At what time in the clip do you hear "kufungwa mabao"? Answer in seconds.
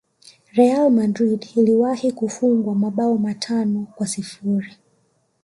2.11-3.17